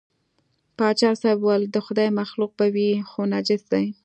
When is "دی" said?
3.71-3.85